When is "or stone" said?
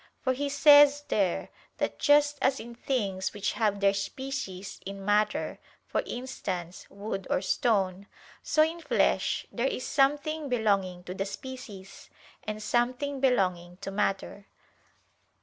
7.29-8.07